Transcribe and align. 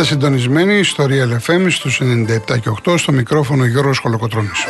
Είστε 0.00 0.12
συντονισμένοι 0.12 0.84
στο 0.84 1.06
Real 1.08 1.36
FM 1.46 1.66
στους 1.70 2.00
97 2.00 2.58
και 2.60 2.70
8 2.84 2.98
στο 2.98 3.12
μικρόφωνο 3.12 3.64
Γιώργος 3.64 3.98
Χολοκοτρώνης. 3.98 4.66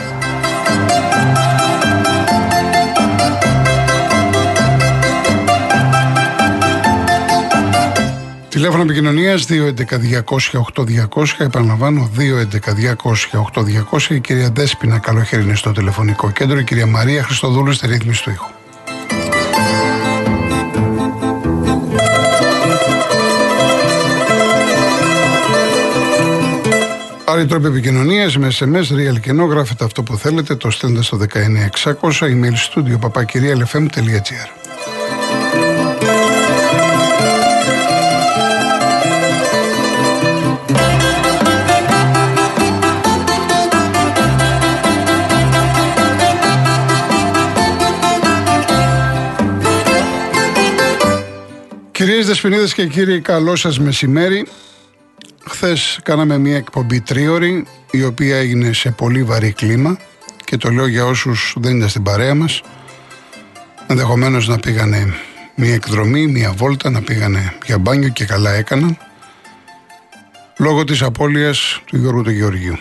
Τηλέφωνο 8.49 8.83
επικοινωνίας 8.83 9.47
211-200-8200. 9.47 11.41
Επαναλαμβάνω, 11.45 12.11
211-200-8200. 12.17 14.15
Η 14.15 14.21
κυρία 14.21 14.51
Δέσπινα 14.51 14.99
Καλοχέρι 14.99 15.43
είναι 15.43 15.55
στο 15.55 15.73
τηλεφωνικό 15.73 16.31
κέντρο. 16.31 16.59
Η 16.59 16.65
κυρία 16.65 16.87
Μαρία 16.87 17.23
Χριστοδούλου 17.23 17.73
στη 17.73 17.87
ρύθμιση 17.87 18.23
του 18.23 18.31
ήχου. 18.31 18.60
Άλλοι 27.31 27.47
τρόποι 27.47 27.67
επικοινωνίας 27.67 28.37
με 28.37 28.49
SMS, 28.59 28.65
real 28.75 29.21
και 29.21 29.33
γράφετε 29.33 29.85
αυτό 29.85 30.03
που 30.03 30.17
θέλετε, 30.17 30.57
το 30.57 30.71
στέλνετε 30.71 31.03
στο 31.03 31.17
19600, 31.17 32.27
email 32.27 32.55
studio 32.75 32.99
papakirialfm.gr. 33.01 34.49
Κυρίες 51.91 52.27
Δεσποινίδες 52.27 52.75
και 52.75 52.87
κύριοι, 52.87 53.21
καλό 53.21 53.57
σας 53.57 53.79
μεσημέρι. 53.79 54.47
Χθες 55.47 56.01
κάναμε 56.03 56.39
μια 56.39 56.57
εκπομπή 56.57 57.01
τρίωρη, 57.01 57.67
η 57.91 58.05
οποία 58.05 58.37
έγινε 58.37 58.73
σε 58.73 58.91
πολύ 58.91 59.25
βαρύ 59.25 59.53
κλίμα 59.53 59.99
και 60.45 60.57
το 60.57 60.71
λέω 60.71 60.87
για 60.87 61.05
όσους 61.05 61.55
δεν 61.57 61.77
είναι 61.77 61.89
στην 61.89 62.03
παρέα 62.03 62.35
μας. 62.35 62.63
Ενδεχομένως 63.87 64.49
να 64.49 64.59
πήγανε 64.59 65.15
μια 65.55 65.75
εκδρομή, 65.75 66.27
μια 66.27 66.53
βόλτα, 66.53 66.91
να 66.91 67.03
πήγανε 67.03 67.53
για 67.65 67.79
μπάνιο 67.79 68.09
και 68.09 68.25
καλά 68.25 68.53
έκαναν. 68.53 68.99
Λόγω 70.59 70.85
της 70.85 71.03
απώλειας 71.03 71.81
του 71.85 71.97
Γιώργου 71.97 72.23
του 72.23 72.31
Γεωργίου. 72.31 72.79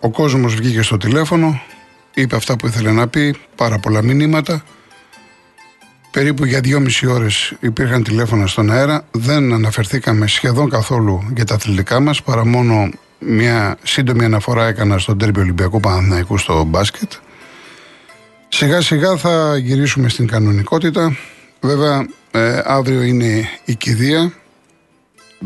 Ο 0.00 0.10
κόσμος 0.10 0.54
βγήκε 0.54 0.82
στο 0.82 0.96
τηλέφωνο, 0.96 1.62
είπε 2.14 2.36
αυτά 2.36 2.56
που 2.56 2.66
ήθελε 2.66 2.90
να 2.90 3.08
πει, 3.08 3.36
πάρα 3.56 3.78
πολλά 3.78 4.02
μηνύματα. 4.02 4.64
Περίπου 6.12 6.44
για 6.44 6.60
δυόμιση 6.60 7.06
ώρες 7.06 7.54
υπήρχαν 7.60 8.02
τηλέφωνα 8.02 8.46
στον 8.46 8.70
αέρα. 8.70 9.04
Δεν 9.10 9.52
αναφερθήκαμε 9.52 10.26
σχεδόν 10.26 10.70
καθόλου 10.70 11.30
για 11.34 11.44
τα 11.44 11.54
αθλητικά 11.54 12.00
μας, 12.00 12.22
παρά 12.22 12.46
μόνο 12.46 12.90
μια 13.18 13.76
σύντομη 13.82 14.24
αναφορά 14.24 14.66
έκανα 14.66 14.98
στον 14.98 15.18
τέρμπι 15.18 15.40
Ολυμπιακού 15.40 15.80
Παναθηναϊκού 15.80 16.38
στο 16.38 16.64
μπάσκετ. 16.64 17.12
Σιγά 18.48 18.80
σιγά 18.80 19.16
θα 19.16 19.56
γυρίσουμε 19.56 20.08
στην 20.08 20.26
κανονικότητα. 20.26 21.16
Βέβαια, 21.60 22.06
ε, 22.30 22.60
αύριο 22.64 23.02
είναι 23.02 23.48
η 23.64 23.74
κηδεία. 23.74 24.32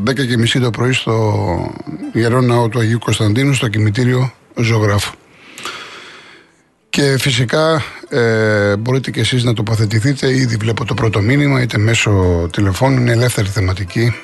10 0.04 0.26
και 0.26 0.36
μισή 0.36 0.60
το 0.60 0.70
πρωί 0.70 0.92
στο 0.92 1.74
Ιερό 2.12 2.41
Ναό 2.41 2.68
του 2.68 2.78
Αγίου 2.78 2.98
Κωνσταντίνου, 2.98 3.54
στο 3.54 3.68
κημητήριο 3.68 4.32
Ζωγράφου. 4.54 5.14
Και 6.96 7.18
φυσικά 7.18 7.82
ε, 8.08 8.76
μπορείτε 8.76 9.10
και 9.10 9.20
εσείς 9.20 9.44
να 9.44 9.52
τοποθετηθείτε. 9.52 10.32
Ήδη 10.32 10.56
βλέπω 10.56 10.84
το 10.84 10.94
πρώτο 10.94 11.20
μήνυμα, 11.20 11.62
είτε 11.62 11.78
μέσω 11.78 12.10
τηλεφώνου. 12.52 13.00
Είναι 13.00 13.12
ελεύθερη 13.12 13.48
θεματική. 13.48 14.14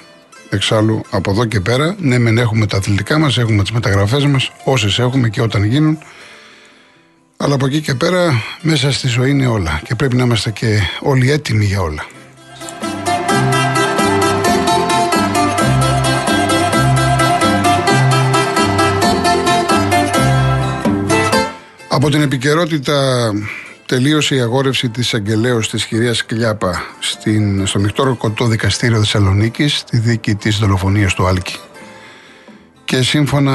Εξάλλου 0.50 1.02
από 1.10 1.30
εδώ 1.30 1.44
και 1.44 1.60
πέρα, 1.60 1.96
ναι, 1.98 2.18
μεν 2.18 2.38
έχουμε 2.38 2.66
τα 2.66 2.76
αθλητικά 2.76 3.18
μας, 3.18 3.38
έχουμε 3.38 3.62
τις 3.62 3.72
μεταγραφές 3.72 4.26
μας, 4.26 4.52
όσες 4.64 4.98
έχουμε 4.98 5.28
και 5.28 5.40
όταν 5.40 5.64
γίνουν. 5.64 5.98
Αλλά 7.36 7.54
από 7.54 7.66
εκεί 7.66 7.80
και 7.80 7.94
πέρα, 7.94 8.42
μέσα 8.60 8.92
στη 8.92 9.08
ζωή 9.08 9.30
είναι 9.30 9.46
όλα. 9.46 9.80
Και 9.84 9.94
πρέπει 9.94 10.16
να 10.16 10.24
είμαστε 10.24 10.50
και 10.50 10.78
όλοι 11.00 11.30
έτοιμοι 11.30 11.64
για 11.64 11.80
όλα. 11.80 12.06
Από 21.94 22.10
την 22.10 22.22
επικαιρότητα 22.22 23.30
τελείωσε 23.86 24.34
η 24.34 24.40
αγόρευση 24.40 24.88
της 24.88 25.14
αγγελέως 25.14 25.70
της 25.70 25.86
κυρίας 25.86 26.24
Κλιάπα 26.24 26.82
στην, 27.00 27.66
στο 27.66 27.78
Μιχτόρο 27.78 28.16
Κοντό 28.16 28.46
Δικαστήριο 28.46 28.98
Θεσσαλονίκης 28.98 29.76
στη 29.76 29.98
δίκη 29.98 30.34
της 30.34 30.58
δολοφονίας 30.58 31.14
του 31.14 31.26
Άλκη. 31.26 31.56
Και 32.84 33.02
σύμφωνα 33.02 33.52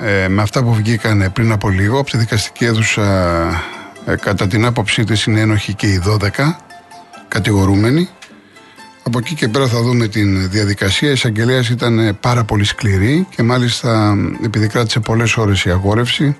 ε, 0.00 0.28
με 0.28 0.42
αυτά 0.42 0.62
που 0.62 0.74
βγήκαν 0.74 1.30
πριν 1.32 1.52
από 1.52 1.68
λίγο 1.68 1.98
από 1.98 2.10
τη 2.10 2.16
δικαστική 2.16 2.64
έδουσα 2.64 3.02
ε, 4.06 4.14
κατά 4.16 4.46
την 4.46 4.64
άποψή 4.64 5.04
της 5.04 5.24
είναι 5.24 5.40
ένοχοι 5.40 5.74
και 5.74 5.86
οι 5.86 6.02
12 6.06 6.28
κατηγορούμενοι. 7.28 8.08
Από 9.02 9.18
εκεί 9.18 9.34
και 9.34 9.48
πέρα 9.48 9.66
θα 9.66 9.82
δούμε 9.82 10.08
την 10.08 10.50
διαδικασία. 10.50 11.08
Η 11.08 11.12
εισαγγελέας 11.12 11.68
ήταν 11.68 12.16
πάρα 12.20 12.44
πολύ 12.44 12.64
σκληρή 12.64 13.26
και 13.36 13.42
μάλιστα 13.42 14.16
επειδή 14.44 14.66
κράτησε 14.66 15.00
πολλές 15.00 15.36
ώρες 15.36 15.64
η 15.64 15.70
αγόρευση 15.70 16.36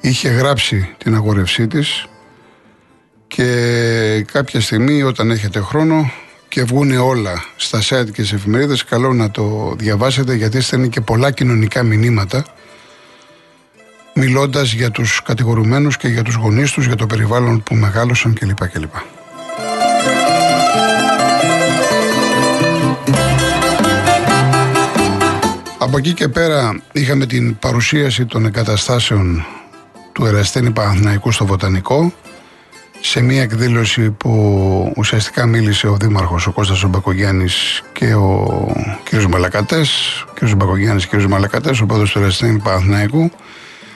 είχε 0.00 0.28
γράψει 0.28 0.94
την 0.98 1.14
αγορευσή 1.14 1.66
της 1.66 2.06
και 3.26 4.24
κάποια 4.32 4.60
στιγμή 4.60 5.02
όταν 5.02 5.30
έχετε 5.30 5.60
χρόνο 5.60 6.10
και 6.48 6.64
βγουν 6.64 6.90
όλα 6.98 7.44
στα 7.56 7.80
site 7.82 8.10
και 8.12 8.24
σε 8.24 8.34
εφημερίδες 8.34 8.84
καλό 8.84 9.12
να 9.12 9.30
το 9.30 9.74
διαβάσετε 9.78 10.34
γιατί 10.34 10.60
στέλνει 10.60 10.88
και 10.88 11.00
πολλά 11.00 11.30
κοινωνικά 11.30 11.82
μηνύματα 11.82 12.44
μιλώντας 14.14 14.72
για 14.72 14.90
τους 14.90 15.22
κατηγορουμένους 15.22 15.96
και 15.96 16.08
για 16.08 16.22
τους 16.22 16.34
γονείς 16.34 16.72
τους, 16.72 16.86
για 16.86 16.96
το 16.96 17.06
περιβάλλον 17.06 17.62
που 17.62 17.74
μεγάλωσαν 17.74 18.34
κλπ. 18.34 18.68
κλπ. 18.68 18.94
Από 25.78 25.98
εκεί 25.98 26.12
και 26.12 26.28
πέρα 26.28 26.82
είχαμε 26.92 27.26
την 27.26 27.58
παρουσίαση 27.58 28.26
των 28.26 28.46
εγκαταστάσεων 28.46 29.46
του 30.20 30.26
Εραστένη 30.26 30.70
Παναθηναϊκού 30.70 31.32
στο 31.32 31.46
Βοτανικό 31.46 32.12
σε 33.00 33.20
μια 33.20 33.42
εκδήλωση 33.42 34.10
που 34.10 34.92
ουσιαστικά 34.96 35.46
μίλησε 35.46 35.86
ο 35.86 35.96
Δήμαρχος 35.96 36.46
ο 36.46 36.52
Κώστας 36.52 36.84
Μπακογιάννης 36.88 37.82
και 37.92 38.14
ο 38.14 38.66
κ. 39.02 39.22
Μαλακατές 39.22 40.20
ο 40.28 40.32
κ. 40.34 40.54
Μπακογιάννης 40.54 41.06
και 41.06 41.16
ο 41.16 41.18
κ. 41.18 41.22
Μαλακατές 41.22 41.80
ο 41.80 41.86
πρόεδρος 41.86 42.10
του 42.10 42.18
Εραστένη 42.18 42.58
Παναθηναϊκού 42.58 43.30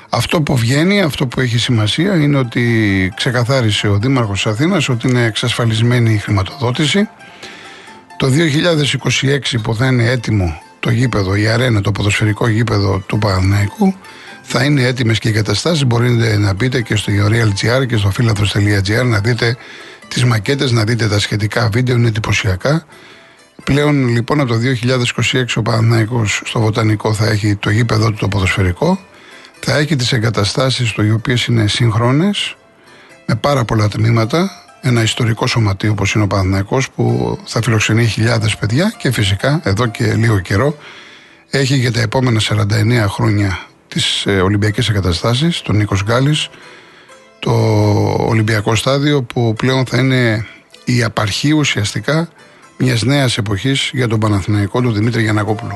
αυτό 0.08 0.42
που 0.42 0.56
βγαίνει, 0.56 1.00
αυτό 1.00 1.26
που 1.26 1.40
έχει 1.40 1.58
σημασία 1.58 2.16
είναι 2.16 2.38
ότι 2.38 2.62
ξεκαθάρισε 3.16 3.88
ο 3.88 3.98
Δήμαρχος 3.98 4.42
της 4.42 4.52
Αθήνας 4.52 4.88
ότι 4.88 5.08
είναι 5.08 5.24
εξασφαλισμένη 5.24 6.12
η 6.12 6.18
χρηματοδότηση 6.18 7.08
το 8.16 8.26
2026 8.26 9.38
που 9.62 9.74
θα 9.74 9.86
είναι 9.86 10.10
έτοιμο 10.10 10.60
το 10.80 10.90
γήπεδο, 10.90 11.34
η 11.34 11.48
αρένα, 11.48 11.80
το 11.80 11.92
ποδοσφαιρικό 11.92 12.48
γήπεδο 12.48 13.02
του 13.06 13.18
Παναθηναϊκού 13.18 13.94
θα 14.44 14.64
είναι 14.64 14.82
έτοιμες 14.82 15.18
και 15.18 15.28
οι 15.28 15.32
καταστάσει. 15.32 15.84
Μπορείτε 15.84 16.36
να 16.36 16.54
μπείτε 16.54 16.82
και 16.82 16.96
στο 16.96 17.12
Real.gr 17.12 17.86
και 17.86 17.96
στο 17.96 18.10
φίλαθρο.gr 18.10 19.04
να 19.04 19.20
δείτε 19.20 19.56
τις 20.08 20.24
μακέτες, 20.24 20.72
να 20.72 20.84
δείτε 20.84 21.08
τα 21.08 21.18
σχετικά 21.18 21.68
βίντεο, 21.72 21.96
είναι 21.96 22.08
εντυπωσιακά. 22.08 22.86
Πλέον 23.64 24.08
λοιπόν 24.08 24.40
από 24.40 24.48
το 24.48 24.58
2026 25.32 25.44
ο 25.54 25.62
Παναθηναϊκός 25.62 26.42
στο 26.44 26.60
Βοτανικό 26.60 27.14
θα 27.14 27.26
έχει 27.26 27.56
το 27.56 27.70
γήπεδο 27.70 28.10
του 28.10 28.16
το 28.16 28.28
ποδοσφαιρικό, 28.28 28.98
θα 29.60 29.76
έχει 29.76 29.96
τις 29.96 30.12
εγκαταστάσεις 30.12 30.92
το 30.92 31.02
οι 31.02 31.10
οποίες 31.10 31.44
είναι 31.44 31.66
σύγχρονες, 31.66 32.56
με 33.26 33.34
πάρα 33.34 33.64
πολλά 33.64 33.88
τμήματα, 33.88 34.50
ένα 34.80 35.02
ιστορικό 35.02 35.46
σωματείο 35.46 35.90
όπως 35.90 36.14
είναι 36.14 36.24
ο 36.24 36.26
Παναθηναϊκός 36.26 36.90
που 36.90 37.38
θα 37.44 37.62
φιλοξενεί 37.62 38.06
χιλιάδες 38.06 38.56
παιδιά 38.56 38.94
και 38.98 39.10
φυσικά 39.10 39.60
εδώ 39.64 39.86
και 39.86 40.14
λίγο 40.14 40.40
καιρό 40.40 40.76
έχει 41.50 41.76
για 41.76 41.92
τα 41.92 42.00
επόμενα 42.00 42.40
49 42.40 43.04
χρόνια 43.08 43.58
τις 43.94 44.26
ε, 44.26 44.40
Ολυμπιακές 44.40 44.88
εγκαταστάσεις, 44.88 45.62
τον 45.62 45.76
Νίκος 45.76 46.02
Γκάλης, 46.02 46.48
το 47.38 47.52
Ολυμπιακό 48.18 48.74
Στάδιο 48.74 49.22
που 49.22 49.54
πλέον 49.56 49.86
θα 49.86 49.98
είναι 49.98 50.46
η 50.84 51.02
απαρχή 51.02 51.52
ουσιαστικά 51.52 52.28
μιας 52.76 53.02
νέας 53.02 53.38
εποχής 53.38 53.90
για 53.92 54.08
τον 54.08 54.20
Παναθηναϊκό 54.20 54.80
του 54.80 54.92
Δημήτρη 54.92 55.22
Γιανακόπουλου. 55.22 55.72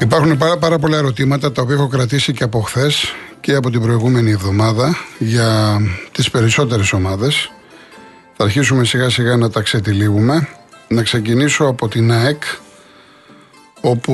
Υπάρχουν 0.00 0.36
πάρα, 0.36 0.58
πάρα 0.58 0.78
πολλά 0.78 0.96
ερωτήματα 0.96 1.52
τα 1.52 1.62
οποία 1.62 1.74
έχω 1.74 1.88
κρατήσει 1.88 2.32
και 2.32 2.44
από 2.44 2.60
χθες 2.60 3.14
και 3.40 3.54
από 3.54 3.70
την 3.70 3.80
προηγούμενη 3.80 4.30
εβδομάδα 4.30 4.96
για 5.18 5.80
τις 6.12 6.30
περισσότερες 6.30 6.92
ομάδες. 6.92 7.52
Θα 8.36 8.44
αρχίσουμε 8.44 8.84
σιγά 8.84 9.10
σιγά 9.10 9.36
να 9.36 9.50
τα 9.50 9.60
ξετυλίγουμε. 9.60 10.48
Να 10.88 11.02
ξεκινήσω 11.02 11.64
από 11.64 11.88
την 11.88 12.12
ΑΕΚ 12.12 12.42
όπου 13.80 14.12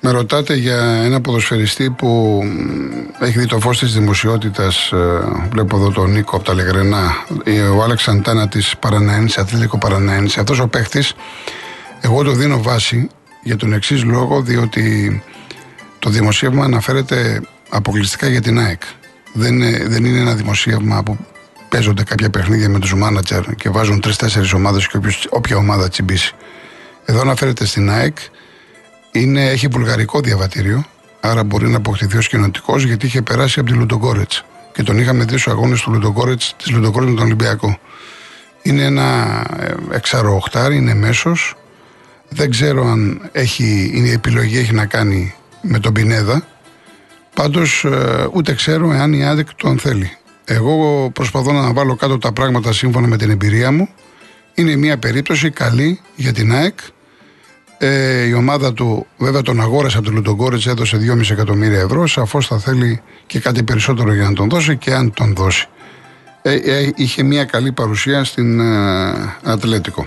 Με 0.00 0.10
ρωτάτε 0.10 0.54
για 0.54 0.82
ένα 1.04 1.20
ποδοσφαιριστή 1.20 1.90
που 1.90 2.40
έχει 3.20 3.38
δει 3.38 3.46
το 3.46 3.60
φως 3.60 3.78
της 3.78 3.92
δημοσιότητας, 3.92 4.92
ε, 4.92 5.20
βλέπω 5.50 5.76
εδώ 5.76 5.90
τον 5.90 6.10
Νίκο 6.10 6.36
από 6.36 6.44
τα 6.44 6.54
Λεγρενά, 6.54 7.24
ο 7.76 7.82
Άλεξ 7.82 8.08
Αντάνα 8.08 8.48
της 8.48 8.76
Παραναένης, 8.80 9.38
Αθλητικό 9.38 9.78
Παραναένης. 9.78 10.38
Αυτός 10.38 10.60
ο 10.60 10.68
παίχτης, 10.68 11.14
εγώ 12.00 12.22
το 12.22 12.32
δίνω 12.32 12.62
βάση 12.62 13.08
για 13.42 13.56
τον 13.56 13.72
εξής 13.72 14.04
λόγο, 14.04 14.42
διότι 14.42 15.22
το 15.98 16.10
δημοσίευμα 16.10 16.64
αναφέρεται 16.64 17.40
αποκλειστικά 17.68 18.28
για 18.28 18.40
την 18.40 18.58
ΑΕΚ. 18.58 18.82
Δεν 19.32 19.54
είναι, 19.54 19.84
δεν 19.88 20.04
είναι 20.04 20.18
ένα 20.18 20.34
δημοσίευμα 20.34 21.02
που 21.02 21.18
παίζονται 21.68 22.02
κάποια 22.02 22.30
παιχνίδια 22.30 22.68
με 22.68 22.78
τους 22.78 22.94
μάνατζερ 22.94 23.54
και 23.54 23.68
βάζουν 23.68 24.00
τρει-τέσσερι 24.00 24.48
ομάδες 24.54 24.88
και 24.88 24.98
όποια 25.28 25.56
ομάδα 25.56 25.88
τσιμπήσει. 25.88 26.34
Εδώ 27.04 27.20
αναφέρεται 27.20 27.66
στην 27.66 27.90
ΑΕΚ 27.90 28.18
είναι, 29.12 29.44
έχει 29.44 29.66
βουλγαρικό 29.66 30.20
διαβατήριο, 30.20 30.84
άρα 31.20 31.44
μπορεί 31.44 31.68
να 31.68 31.76
αποκτηθεί 31.76 32.16
ως 32.16 32.28
κοινοτικός 32.28 32.84
γιατί 32.84 33.06
είχε 33.06 33.22
περάσει 33.22 33.60
από 33.60 33.70
τη 33.70 33.74
Λουντογκόρετς. 33.74 34.44
Και 34.72 34.82
τον 34.82 34.98
είχαμε 34.98 35.24
δει 35.24 35.30
στους 35.30 35.48
αγώνες 35.48 35.80
του 35.80 35.92
Λουντογκόρετς, 35.92 36.54
της 36.56 36.70
Λουντογκόρετς 36.70 37.10
με 37.10 37.16
τον 37.16 37.26
Ολυμπιακό. 37.26 37.78
Είναι 38.62 38.82
ένα 38.82 39.40
ε, 39.60 39.74
εξαροοχτάρι, 39.94 40.76
είναι 40.76 40.94
μέσος. 40.94 41.54
Δεν 42.28 42.50
ξέρω 42.50 42.86
αν 42.86 43.28
έχει, 43.32 43.90
η 43.94 44.10
επιλογή 44.10 44.58
έχει 44.58 44.74
να 44.74 44.86
κάνει 44.86 45.34
με 45.62 45.78
τον 45.78 45.92
Πινέδα. 45.92 46.46
Πάντως 47.34 47.84
ε, 47.84 48.28
ούτε 48.32 48.54
ξέρω 48.54 48.92
εάν 48.92 49.12
η 49.12 49.24
Άδεκ 49.24 49.48
τον 49.54 49.78
θέλει. 49.78 50.16
Εγώ 50.44 51.10
προσπαθώ 51.12 51.52
να 51.52 51.72
βάλω 51.72 51.96
κάτω 51.96 52.18
τα 52.18 52.32
πράγματα 52.32 52.72
σύμφωνα 52.72 53.06
με 53.06 53.16
την 53.16 53.30
εμπειρία 53.30 53.72
μου. 53.72 53.88
Είναι 54.54 54.76
μια 54.76 54.98
περίπτωση 54.98 55.50
καλή 55.50 56.00
για 56.16 56.32
την 56.32 56.52
ΑΕΚ 56.52 56.78
ε, 57.78 58.26
η 58.26 58.32
ομάδα 58.32 58.72
του, 58.72 59.06
βέβαια 59.16 59.42
τον 59.42 59.60
αγόρασε 59.60 59.96
από 59.96 60.06
τον 60.06 60.14
Λουντογκόρετ, 60.14 60.66
έδωσε 60.66 60.98
2,5 61.16 61.30
εκατομμύρια 61.30 61.80
ευρώ. 61.80 62.06
Σαφώς 62.06 62.46
θα 62.46 62.58
θέλει 62.58 63.02
και 63.26 63.40
κάτι 63.40 63.62
περισσότερο 63.62 64.14
για 64.14 64.24
να 64.24 64.32
τον 64.32 64.48
δώσει 64.48 64.76
και 64.76 64.94
αν 64.94 65.12
τον 65.14 65.34
δώσει. 65.34 65.68
Ε, 66.42 66.54
ε, 66.54 66.92
είχε 66.96 67.22
μια 67.22 67.44
καλή 67.44 67.72
παρουσία 67.72 68.24
στην 68.24 68.60
ε, 68.60 69.36
Ατλέτικο. 69.42 70.06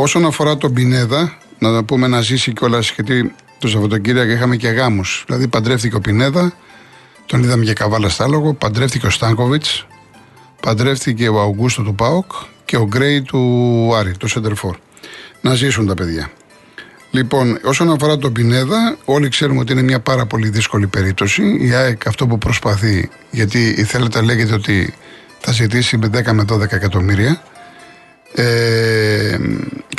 όσον 0.00 0.26
αφορά 0.26 0.56
τον 0.56 0.72
Πινέδα, 0.72 1.38
να 1.58 1.74
το 1.74 1.84
πούμε 1.84 2.06
να 2.06 2.20
ζήσει 2.20 2.52
κιόλας 2.52 2.90
γιατί 2.90 3.34
το 3.60 3.68
Σαββατοκύριακο 3.68 4.30
είχαμε 4.30 4.56
και 4.56 4.68
γάμους. 4.68 5.24
Δηλαδή 5.26 5.48
παντρεύτηκε 5.48 5.96
ο 5.96 6.00
Πινέδα, 6.00 6.52
τον 7.26 7.42
είδαμε 7.42 7.64
και 7.64 7.72
καβάλα 7.72 8.08
στα 8.08 8.24
άλογο, 8.24 8.54
παντρεύτηκε 8.54 9.06
ο 9.06 9.10
Στάνκοβιτς, 9.10 9.86
παντρεύτηκε 10.60 11.28
ο 11.28 11.40
Αουγκούστο 11.40 11.82
του 11.82 11.94
Πάοκ 11.94 12.32
και 12.64 12.76
ο 12.76 12.86
Γκρέι 12.86 13.22
του 13.22 13.40
Άρη, 13.94 14.16
το 14.16 14.28
Σεντερφόρ. 14.28 14.76
Να 15.40 15.54
ζήσουν 15.54 15.86
τα 15.86 15.94
παιδιά. 15.94 16.30
Λοιπόν, 17.10 17.58
όσον 17.64 17.90
αφορά 17.90 18.18
τον 18.18 18.32
Πινέδα, 18.32 18.96
όλοι 19.04 19.28
ξέρουμε 19.28 19.60
ότι 19.60 19.72
είναι 19.72 19.82
μια 19.82 20.00
πάρα 20.00 20.26
πολύ 20.26 20.48
δύσκολη 20.48 20.86
περίπτωση. 20.86 21.58
Η 21.60 21.74
ΑΕΚ 21.74 22.06
αυτό 22.06 22.26
που 22.26 22.38
προσπαθεί, 22.38 23.10
γιατί 23.30 23.74
η 23.76 23.82
Θέλετα 23.82 24.22
λέγεται 24.22 24.54
ότι 24.54 24.94
θα 25.38 25.52
ζητήσει 25.52 25.96
με 25.96 26.10
10 26.14 26.32
με 26.32 26.44
12 26.48 26.72
εκατομμύρια, 26.72 27.42
ε, 28.34 29.38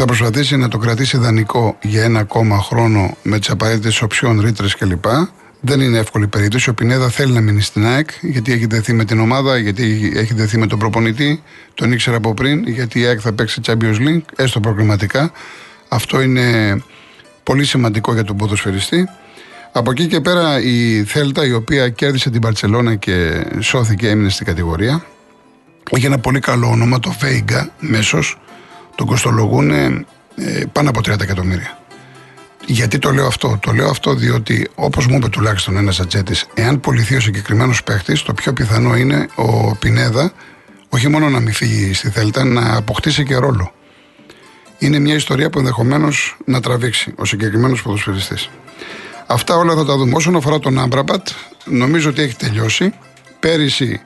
θα 0.02 0.08
προσπαθήσει 0.08 0.58
να 0.58 0.68
το 0.68 0.78
κρατήσει 0.78 1.18
δανεικό 1.18 1.78
για 1.82 2.04
ένα 2.04 2.20
ακόμα 2.20 2.58
χρόνο 2.58 3.18
με 3.24 3.40
τις 3.40 3.50
απαραίτητες 3.50 4.02
οψιών, 4.02 4.42
ρήτρες 4.42 4.76
κλπ. 4.76 5.06
Δεν 5.60 5.80
είναι 5.82 5.98
εύκολη 5.98 6.28
περίπτωση. 6.28 6.70
Ο 6.70 6.74
Πινέδα 6.74 7.10
θέλει 7.10 7.34
να 7.34 7.42
μείνει 7.42 7.62
στην 7.62 7.86
ΑΕΚ 7.86 8.10
γιατί 8.22 8.52
έχει 8.52 8.66
δεθεί 8.66 8.94
με 8.94 9.06
την 9.06 9.20
ομάδα, 9.20 9.58
γιατί 9.58 10.12
έχει 10.16 10.34
δεθεί 10.34 10.58
με 10.58 10.68
τον 10.68 10.80
προπονητή. 10.80 11.44
Τον 11.74 11.92
ήξερα 11.92 12.18
από 12.18 12.34
πριν, 12.34 12.68
γιατί 12.68 13.00
η 13.00 13.06
ΑΕΚ 13.06 13.20
θα 13.22 13.34
παίξει 13.34 13.62
Champions 13.66 13.98
League, 13.98 14.22
έστω 14.36 14.60
προκριματικά. 14.60 15.32
Αυτό 15.88 16.22
είναι 16.22 16.78
Πολύ 17.44 17.66
σημαντικό 17.66 18.14
για 18.14 18.24
τον 18.24 18.38
ποδοσφαιριστή. 18.38 19.10
Από 19.72 19.92
εκεί 19.92 20.08
και 20.08 20.22
πέρα 20.22 20.62
η 20.62 21.04
Θέλτα 21.04 21.46
η 21.46 21.54
οποία 21.54 21.90
κέρδισε 21.90 22.30
την 22.30 22.42
Παρσελώνα 22.42 22.96
και 22.96 23.46
σώθηκε, 23.60 24.10
έμεινε 24.10 24.30
στην 24.30 24.46
κατηγορία. 24.46 25.06
Έχει 25.92 26.06
ένα 26.06 26.20
πολύ 26.20 26.40
καλό 26.40 26.68
όνομα, 26.68 27.00
το 27.00 27.16
Βέιγκα, 27.20 27.70
μέσος. 27.80 28.38
Τον 28.96 29.08
κοστολογούν 29.08 29.72
ε, 29.72 30.06
πάνω 30.72 30.90
από 30.90 31.00
30 31.00 31.22
εκατομμύρια. 31.22 31.80
Γιατί 32.66 32.98
το 32.98 33.12
λέω 33.12 33.28
αυτό, 33.28 33.60
Το 33.62 33.72
λέω 33.72 33.90
αυτό 33.90 34.14
διότι, 34.14 34.70
όπως 34.76 35.08
μου 35.08 35.16
είπε 35.16 35.30
τουλάχιστον 35.30 35.78
ένας 35.78 36.00
ατζέτη, 36.00 36.36
εάν 36.54 36.80
πολιθεί 36.80 37.16
ο 37.16 37.20
συγκεκριμένος 37.20 37.84
παίχτης, 37.84 38.22
το 38.22 38.34
πιο 38.34 38.54
πιθανό 38.54 38.96
είναι 38.96 39.28
ο 39.36 39.76
Πινέδα 39.76 40.32
όχι 40.90 41.08
μόνο 41.08 41.30
να 41.30 41.40
μην 41.40 41.54
φύγει 41.54 41.94
στη 41.94 42.10
Θέλτα, 42.10 42.44
να 42.44 42.76
αποκτήσει 42.76 43.24
και 43.24 43.36
ρόλο 43.36 43.72
είναι 44.82 45.00
μια 45.00 45.16
ιστορία 45.16 45.50
που 45.50 45.60
ενδεχομένως 45.60 46.38
να 46.46 46.62
τραβήξει 46.62 47.14
ο 47.16 47.26
συγκεκριμένος 47.26 47.82
ποδοσφαιριστής. 47.82 48.50
Αυτά 49.28 49.56
όλα 49.56 49.76
θα 49.76 49.86
τα 49.86 49.98
δούμε. 49.98 50.16
Όσον 50.16 50.36
αφορά 50.36 50.60
τον 50.60 50.80
Άμπραμπατ, 50.80 51.28
νομίζω 51.66 52.10
ότι 52.10 52.22
έχει 52.22 52.36
τελειώσει. 52.36 52.94
Πέρυσι 53.40 54.02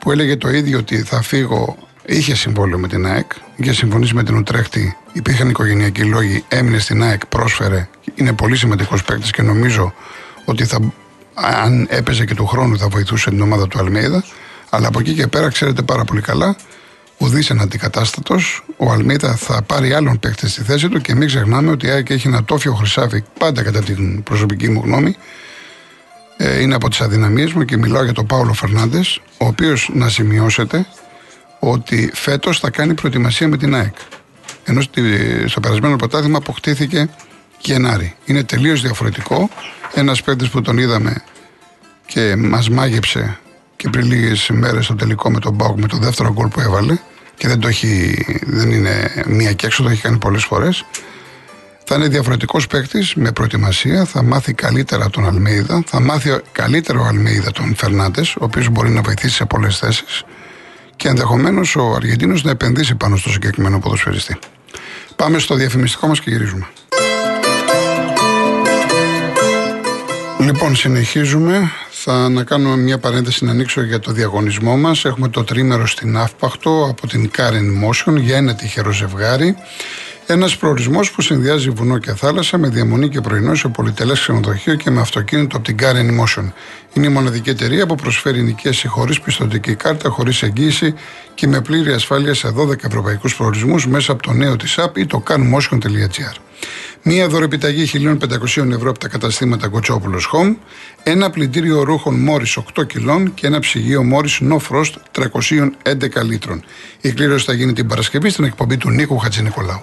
που 0.00 0.10
έλεγε 0.10 0.36
το 0.36 0.48
ίδιο 0.48 0.78
ότι 0.78 1.02
θα 1.02 1.22
φύγω, 1.22 1.76
είχε 2.06 2.34
συμβόλαιο 2.34 2.78
με 2.78 2.88
την 2.88 3.06
ΑΕΚ, 3.06 3.30
είχε 3.56 3.72
συμφωνήσει 3.72 4.14
με 4.14 4.22
την 4.22 4.36
Ουτρέχτη, 4.36 4.96
υπήρχαν 5.12 5.48
οικογενειακοί 5.48 6.02
λόγοι, 6.02 6.44
έμεινε 6.48 6.78
στην 6.78 7.02
ΑΕΚ, 7.02 7.26
πρόσφερε. 7.26 7.88
Είναι 8.14 8.32
πολύ 8.32 8.56
σημαντικός 8.56 9.04
παίκτης 9.04 9.30
και 9.30 9.42
νομίζω 9.42 9.94
ότι 10.44 10.64
θα, 10.64 10.78
αν 11.34 11.86
έπαιζε 11.90 12.24
και 12.24 12.34
του 12.34 12.46
χρόνου 12.46 12.78
θα 12.78 12.88
βοηθούσε 12.88 13.30
την 13.30 13.40
ομάδα 13.40 13.68
του 13.68 13.78
Αλμέιδα. 13.78 14.24
Αλλά 14.70 14.88
από 14.88 15.00
εκεί 15.00 15.14
και 15.14 15.26
πέρα 15.26 15.48
ξέρετε 15.48 15.82
πάρα 15.82 16.04
πολύ 16.04 16.20
καλά 16.20 16.56
ουδής 17.18 17.50
αντικατάστατος. 17.50 18.64
Ο 18.76 18.92
Αλμίδα 18.92 19.36
θα 19.36 19.62
πάρει 19.62 19.92
άλλον 19.92 20.18
παίκτη 20.18 20.48
στη 20.48 20.62
θέση 20.62 20.88
του 20.88 21.00
και 21.00 21.14
μην 21.14 21.26
ξεχνάμε 21.26 21.70
ότι 21.70 21.86
η 21.86 21.90
ΑΕΚ 21.90 22.10
έχει 22.10 22.28
ένα 22.28 22.44
τόφιο 22.44 22.74
χρυσάφι 22.74 23.24
πάντα 23.38 23.62
κατά 23.62 23.80
την 23.80 24.22
προσωπική 24.22 24.68
μου 24.68 24.82
γνώμη. 24.84 25.16
Ε, 26.36 26.60
είναι 26.60 26.74
από 26.74 26.88
τις 26.88 27.00
αδυναμίες 27.00 27.52
μου 27.52 27.64
και 27.64 27.76
μιλάω 27.76 28.04
για 28.04 28.12
τον 28.12 28.26
Πάολο 28.26 28.52
Φερνάνδε, 28.52 29.00
ο 29.38 29.46
οποίος 29.46 29.90
να 29.94 30.08
σημειώσετε 30.08 30.86
ότι 31.58 32.10
φέτος 32.14 32.58
θα 32.58 32.70
κάνει 32.70 32.94
προετοιμασία 32.94 33.48
με 33.48 33.56
την 33.56 33.74
ΑΕΚ. 33.74 33.94
Ενώ 34.64 34.80
στο 35.46 35.60
περασμένο 35.60 35.96
πρωτάθλημα 35.96 36.38
αποκτήθηκε 36.38 37.08
Γενάρη. 37.66 38.14
Είναι 38.24 38.44
τελείως 38.44 38.82
διαφορετικό. 38.82 39.48
Ένας 39.94 40.22
παίκτης 40.22 40.48
που 40.48 40.62
τον 40.62 40.78
είδαμε 40.78 41.22
και 42.06 42.36
μας 42.36 42.70
μάγεψε 42.70 43.38
και 43.76 43.88
πριν 43.88 44.06
λίγες 44.06 44.48
μέρες 44.52 44.84
στο 44.84 44.94
τελικό 44.94 45.30
με 45.30 45.38
τον 45.38 45.54
Μπάουκ 45.54 45.80
με 45.80 45.86
το 45.86 45.96
δεύτερο 45.96 46.32
γκολ 46.32 46.48
που 46.48 46.60
έβαλε 46.60 46.98
και 47.36 47.48
δεν, 47.48 47.60
το 47.60 47.68
έχει, 47.68 48.24
δεν 48.46 48.70
είναι 48.70 49.24
μία 49.26 49.52
και 49.52 49.66
έξω, 49.66 49.82
το 49.82 49.88
έχει 49.88 50.02
κάνει 50.02 50.18
πολλές 50.18 50.44
φορές. 50.44 50.84
Θα 51.84 51.94
είναι 51.94 52.08
διαφορετικός 52.08 52.66
παίκτης 52.66 53.14
με 53.14 53.32
προετοιμασία, 53.32 54.04
θα 54.04 54.22
μάθει 54.22 54.52
καλύτερα 54.52 55.10
τον 55.10 55.26
Αλμέιδα, 55.26 55.82
θα 55.86 56.00
μάθει 56.00 56.40
καλύτερο 56.52 57.02
ο 57.02 57.04
Αλμέιδα 57.04 57.52
τον 57.52 57.74
Φερνάντες, 57.76 58.34
ο 58.34 58.44
οποίος 58.44 58.68
μπορεί 58.68 58.90
να 58.90 59.02
βοηθήσει 59.02 59.34
σε 59.34 59.44
πολλές 59.44 59.78
θέσεις 59.78 60.24
και 60.96 61.08
ενδεχομένως 61.08 61.76
ο 61.76 61.92
Αργεντίνος 61.94 62.44
να 62.44 62.50
επενδύσει 62.50 62.94
πάνω 62.94 63.16
στο 63.16 63.30
συγκεκριμένο 63.30 63.78
ποδοσφαιριστή. 63.78 64.38
Πάμε 65.16 65.38
στο 65.38 65.54
διαφημιστικό 65.54 66.06
μας 66.06 66.20
και 66.20 66.30
γυρίζουμε. 66.30 66.66
Λοιπόν, 70.40 70.76
συνεχίζουμε. 70.76 71.70
Θα 71.90 72.28
να 72.28 72.44
κάνουμε 72.44 72.76
μια 72.76 72.98
παρένθεση 72.98 73.44
να 73.44 73.50
ανοίξω 73.50 73.82
για 73.82 74.00
το 74.00 74.12
διαγωνισμό 74.12 74.76
μας. 74.76 75.04
Έχουμε 75.04 75.28
το 75.28 75.44
τρίμερο 75.44 75.86
στην 75.86 76.16
Αύπαχτο 76.16 76.86
από 76.90 77.06
την 77.06 77.30
Karen 77.36 77.84
Motion 77.84 78.16
για 78.20 78.36
ένα 78.36 78.54
τυχερό 78.54 78.92
ζευγάρι. 78.92 79.56
Ένας 80.28 80.56
προορισμός 80.56 81.10
που 81.10 81.22
συνδυάζει 81.22 81.70
βουνό 81.70 81.98
και 81.98 82.12
θάλασσα 82.14 82.58
με 82.58 82.68
διαμονή 82.68 83.08
και 83.08 83.20
πρωινό 83.20 83.54
σε 83.54 83.68
πολυτελές 83.68 84.20
ξενοδοχείο 84.20 84.74
και 84.74 84.90
με 84.90 85.00
αυτοκίνητο 85.00 85.56
από 85.56 85.66
την 85.66 85.76
Karen 85.80 86.20
Motion. 86.20 86.52
Είναι 86.92 87.06
η 87.06 87.08
μοναδική 87.08 87.50
εταιρεία 87.50 87.86
που 87.86 87.94
προσφέρει 87.94 88.42
νοικίαση 88.42 88.88
χωρίς 88.88 89.20
πιστοτική 89.20 89.74
κάρτα, 89.74 90.08
χωρίς 90.08 90.42
εγγύηση 90.42 90.94
και 91.34 91.46
με 91.46 91.60
πλήρη 91.60 91.92
ασφάλεια 91.92 92.34
σε 92.34 92.48
12 92.56 92.84
ευρωπαϊκούς 92.84 93.36
προορισμούς 93.36 93.86
μέσα 93.86 94.12
από 94.12 94.22
το 94.22 94.32
νέο 94.32 94.56
της 94.56 94.78
app 94.78 94.98
ή 94.98 95.06
το 95.06 95.22
canmotion.gr. 95.28 96.36
Μία 97.02 97.28
δωρεπιταγή 97.28 98.16
1.500 98.20 98.70
ευρώ 98.72 98.90
από 98.90 98.98
τα 98.98 99.08
καταστήματα 99.08 99.68
Κοτσόπουλος 99.68 100.30
Home, 100.32 100.54
ένα 101.02 101.30
πλυντήριο 101.30 101.82
ρούχων 101.82 102.14
Μόρι 102.14 102.46
8 102.76 102.86
κιλών 102.86 103.34
και 103.34 103.46
ένα 103.46 103.58
ψυγείο 103.58 104.02
Μόρι 104.02 104.28
No 104.40 104.56
Frost 104.56 104.92
311 105.12 106.24
λίτρων. 106.24 106.64
Η 107.00 107.12
κλήρωση 107.12 107.44
θα 107.44 107.52
γίνει 107.52 107.72
την 107.72 107.86
Παρασκευή 107.86 108.30
στην 108.30 108.44
εκπομπή 108.44 108.76
του 108.76 108.90
Νίκου 108.90 109.18
Χατζηνικολάου. 109.18 109.82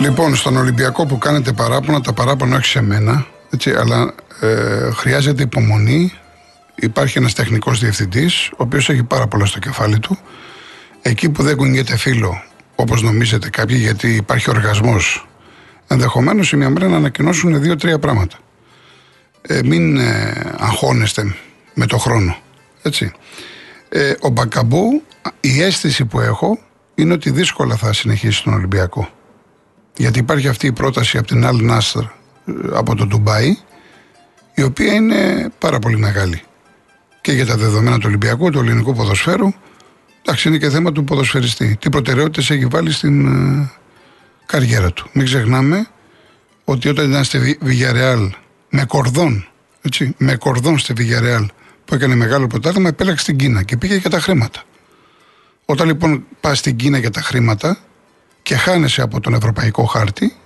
Λοιπόν, 0.00 0.36
στον 0.36 0.56
Ολυμπιακό 0.56 1.06
που 1.06 1.18
κάνετε 1.18 1.52
παράπονα, 1.52 2.00
τα 2.00 2.12
παράπονα 2.12 2.56
όχι 2.56 2.66
σε 2.66 2.82
μένα, 2.82 3.26
έτσι, 3.50 3.70
αλλά 3.70 4.14
Ε, 4.40 4.90
χρειάζεται 4.90 5.42
υπομονή. 5.42 6.12
Υπάρχει 6.74 7.18
ένας 7.18 7.34
τεχνικός 7.34 7.78
διευθυντής, 7.80 8.48
ο 8.48 8.56
οποίος 8.56 8.88
έχει 8.88 9.02
πάρα 9.02 9.26
πολλά 9.26 9.44
στο 9.44 9.58
κεφάλι 9.58 9.98
του. 9.98 10.18
Εκεί 11.02 11.30
που 11.30 11.42
δεν 11.42 11.56
κουνιέται 11.56 11.96
φίλο, 11.96 12.42
όπως 12.74 13.02
νομίζετε 13.02 13.50
κάποιοι, 13.50 13.76
γιατί 13.80 14.14
υπάρχει 14.14 14.50
οργασμός, 14.50 15.28
ενδεχομένως 15.88 16.52
η 16.52 16.56
μια 16.56 16.70
μέρα 16.70 16.88
να 16.88 16.96
ανακοινώσουν 16.96 17.60
δύο-τρία 17.60 17.98
πράγματα. 17.98 18.36
Ε, 19.42 19.60
μην 19.64 19.96
ε, 19.96 20.32
αγχώνεστε 20.58 21.34
με 21.74 21.86
το 21.86 21.98
χρόνο. 21.98 22.36
Έτσι. 22.82 23.12
Ε, 23.88 24.12
ο 24.20 24.28
Μπακαμπού, 24.28 25.02
η 25.40 25.62
αίσθηση 25.62 26.04
που 26.04 26.20
έχω 26.20 26.58
είναι 26.94 27.12
ότι 27.12 27.30
δύσκολα 27.30 27.76
θα 27.76 27.92
συνεχίσει 27.92 28.42
τον 28.42 28.54
Ολυμπιακό. 28.54 29.08
Γιατί 29.96 30.18
υπάρχει 30.18 30.48
αυτή 30.48 30.66
η 30.66 30.72
πρόταση 30.72 31.18
από 31.18 31.26
την 31.26 31.46
Αλ 31.46 31.64
Νάστρ 31.64 32.02
από 32.72 32.94
το 32.94 33.06
Ντουμπάι, 33.06 33.56
η 34.54 34.62
οποία 34.62 34.92
είναι 34.92 35.50
πάρα 35.58 35.78
πολύ 35.78 35.98
μεγάλη. 35.98 36.42
Και 37.20 37.32
για 37.32 37.46
τα 37.46 37.56
δεδομένα 37.56 37.96
του 37.96 38.04
Ολυμπιακού, 38.06 38.50
του 38.50 38.58
ελληνικού 38.58 38.94
ποδοσφαίρου, 38.94 39.52
εντάξει, 40.22 40.48
είναι 40.48 40.58
και 40.58 40.70
θέμα 40.70 40.92
του 40.92 41.04
ποδοσφαιριστή. 41.04 41.76
Τι 41.80 41.88
προτεραιότητες 41.88 42.50
έχει 42.50 42.66
βάλει 42.66 42.92
στην 42.92 43.26
ε, 43.26 43.70
καριέρα 44.46 44.92
του. 44.92 45.08
Μην 45.12 45.24
ξεχνάμε 45.24 45.86
ότι 46.64 46.88
όταν 46.88 47.10
ήταν 47.10 47.24
στη 47.24 47.58
Βηγιαρεάλ 47.60 48.32
με 48.68 48.84
κορδόν, 48.84 49.48
έτσι, 49.82 50.14
με 50.18 50.36
κορδόν 50.36 50.78
στη 50.78 50.92
Βηγιαρεάλ 50.92 51.48
που 51.84 51.94
έκανε 51.94 52.14
μεγάλο 52.14 52.46
πρωτάθλημα, 52.46 52.88
επέλεξε 52.88 53.24
την 53.24 53.36
Κίνα 53.36 53.62
και 53.62 53.76
πήγε 53.76 53.94
για 53.94 54.10
τα 54.10 54.20
χρήματα. 54.20 54.62
Όταν 55.64 55.86
λοιπόν 55.86 56.24
πας 56.40 56.58
στην 56.58 56.76
Κίνα 56.76 56.98
για 56.98 57.10
τα 57.10 57.20
χρήματα 57.20 57.78
και 58.44 58.56
χάνεσαι 58.56 59.02
από 59.02 59.20
τον 59.20 59.34
ευρωπαϊκό 59.34 59.84
χάρτη, 59.84 60.36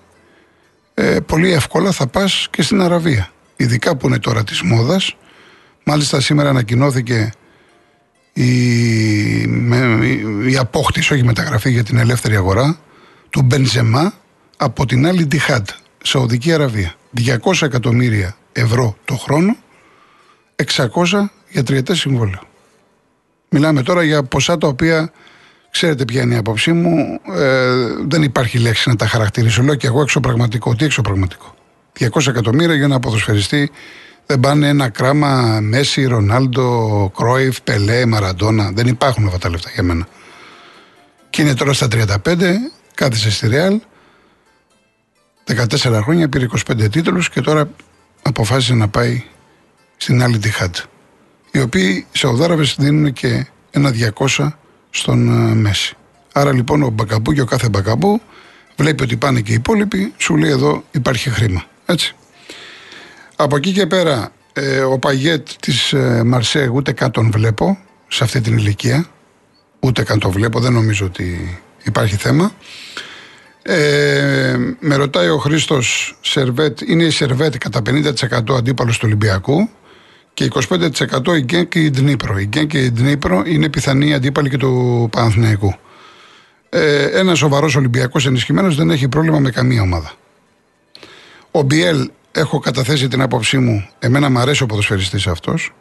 ε, 0.95 1.21
πολύ 1.21 1.53
εύκολα 1.53 1.93
θα 1.93 2.07
πας 2.07 2.49
και 2.51 2.63
στην 2.63 2.81
Αραβία. 2.81 3.31
Ειδικά 3.57 3.97
που 3.97 4.07
είναι 4.07 4.19
τώρα 4.19 4.45
της 4.45 4.63
μόδας. 4.63 5.17
Μάλιστα 5.85 6.21
σήμερα 6.21 6.49
ανακοινώθηκε 6.49 7.33
η, 8.33 8.51
με, 9.47 10.07
η 10.47 10.57
απόκτηση, 10.57 11.13
όχι 11.13 11.25
μεταγραφή 11.25 11.71
για 11.71 11.85
την 11.85 11.99
ελεύθερη 11.99 12.37
αγορά, 12.37 12.79
του 13.31 13.43
Μπενζεμά 13.43 14.13
από 14.57 14.87
την 14.87 15.07
άλλη 15.07 15.27
Τιχάτ, 15.27 15.69
Σαουδική 16.03 16.53
Αραβία. 16.53 16.95
200 17.17 17.63
εκατομμύρια 17.63 18.37
ευρώ 18.53 18.97
το 19.05 19.17
χρόνο, 19.17 19.57
600 20.77 20.87
για 21.49 21.63
τριετές 21.63 21.99
συμβόλαιο. 21.99 22.41
Μιλάμε 23.49 23.83
τώρα 23.83 24.03
για 24.03 24.23
ποσά 24.23 24.59
τα 24.59 24.67
οποία 24.67 25.13
ξέρετε 25.71 26.05
ποια 26.05 26.23
είναι 26.23 26.35
η 26.35 26.37
άποψή 26.37 26.73
μου. 26.73 27.21
Ε, 27.35 27.73
δεν 28.07 28.23
υπάρχει 28.23 28.59
λέξη 28.59 28.89
να 28.89 28.97
τα 28.97 29.07
χαρακτηρίσω. 29.07 29.63
Λέω 29.63 29.75
και 29.75 29.87
εγώ 29.87 30.01
εξωπραγματικό. 30.01 30.75
Τι 30.75 30.85
εξωπραγματικό. 30.85 31.55
200 31.99 32.27
εκατομμύρια 32.27 32.75
για 32.75 32.89
να 32.89 33.01
ποδοσφαιριστεί 33.01 33.71
δεν 34.27 34.41
πάνε 34.41 34.69
ένα 34.69 34.89
κράμα 34.89 35.61
Μέση, 35.63 36.05
Ρονάλντο, 36.05 37.13
Κρόιφ, 37.17 37.61
Πελέ, 37.61 38.07
Μαραντόνα. 38.07 38.71
Δεν 38.75 38.87
υπάρχουν 38.87 39.27
αυτά 39.27 39.39
τα 39.39 39.51
λεφτά 39.51 39.71
για 39.75 39.83
μένα. 39.83 40.09
Και 41.31 41.43
είναι 41.43 41.55
τώρα 41.55 41.73
στα 41.73 41.89
35, 41.91 42.37
κάθισε 42.95 43.31
στη 43.31 43.49
Ρεάλ. 43.49 43.81
14 45.45 46.01
χρόνια 46.03 46.29
πήρε 46.29 46.47
25 46.69 46.91
τίτλους 46.91 47.31
και 47.31 47.41
τώρα 47.41 47.71
αποφάσισε 48.23 48.75
να 48.75 48.89
πάει 48.89 49.25
στην 49.97 50.23
άλλη 50.23 50.39
Τιχάτ 50.39 50.77
οι 51.51 51.61
οποίοι 51.61 52.07
σε 52.11 52.27
Σαουδάραβες 52.27 52.77
δίνουν 52.79 53.13
και 53.13 53.47
ένα 53.71 53.93
200 54.37 54.49
στον 54.91 55.51
ε, 55.51 55.55
Μέση. 55.55 55.97
Άρα 56.33 56.53
λοιπόν 56.53 56.83
ο 56.83 56.89
Μπακαμπού 56.89 57.33
και 57.33 57.41
ο 57.41 57.45
κάθε 57.45 57.69
Μπακαμπού 57.69 58.21
βλέπει 58.77 59.03
ότι 59.03 59.17
πάνε 59.17 59.41
και 59.41 59.53
οι 59.53 59.55
υπόλοιποι, 59.55 60.13
σου 60.17 60.37
λέει 60.37 60.51
εδώ 60.51 60.85
υπάρχει 60.91 61.31
χρήμα. 61.31 61.65
Έτσι. 61.87 62.15
Από 63.37 63.57
εκεί 63.57 63.73
και 63.73 63.87
πέρα 63.87 64.33
ε, 64.53 64.81
ο 64.81 64.99
Παγιέτ 64.99 65.49
της 65.61 65.93
ε, 65.93 66.23
Μαρσέ 66.25 66.71
ούτε 66.73 66.93
καν 66.93 67.11
τον 67.11 67.31
βλέπω 67.31 67.79
σε 68.09 68.25
αυτή 68.25 68.41
την 68.41 68.57
ηλικία. 68.57 69.07
Ούτε 69.81 70.03
καν 70.03 70.19
τον 70.19 70.31
βλέπω, 70.31 70.61
δεν 70.61 70.73
νομίζω 70.73 71.07
ότι 71.07 71.59
υπάρχει 71.85 72.17
θέμα. 72.17 72.53
Ε, 73.63 74.57
με 74.81 74.95
ρωτάει 74.97 75.29
ο 75.29 75.39
Χρήστος 75.39 76.19
Σερβέτ, 76.21 76.81
είναι 76.81 77.05
η 77.05 77.11
Σερβέτ 77.11 77.57
κατά 77.57 77.83
50% 77.87 78.57
αντίπαλος 78.57 78.99
του 78.99 79.03
Ολυμπιακού; 79.07 79.69
Και 80.39 80.51
25% 80.55 81.37
η 81.37 81.41
Γκέν 81.41 81.69
και 81.69 81.81
η 81.81 81.91
Ντνίπρο. 81.91 82.39
Η 82.39 82.45
Γκέν 82.45 82.67
και 82.67 82.79
η 82.79 82.91
Ντνίπρο 82.91 83.43
είναι 83.47 83.69
πιθανή 83.69 84.15
αντίπαλη 84.15 84.51
και 84.51 84.57
του 84.57 85.09
Παναθηναϊκού. 85.13 85.75
Ε, 86.69 87.05
ένας 87.05 87.39
σοβαρός 87.39 87.77
Ολυμπιακός 87.77 88.27
ενισχυμένος 88.27 88.77
δεν 88.77 88.91
έχει 88.91 89.09
πρόβλημα 89.09 89.39
με 89.39 89.51
καμία 89.51 89.83
ομάδα. 89.83 90.13
Ο 91.51 91.63
Μπιέλ, 91.63 92.11
έχω 92.33 92.59
καταθέσει 92.59 93.09
την 93.09 93.23
άποψή 93.23 93.59
μου, 93.59 93.89
εμένα 93.99 94.31
μου 94.31 94.39
αρέσει 94.39 94.63
ο 94.63 94.67
ποδοσφαιριστής 94.67 95.27
αυτός. 95.27 95.75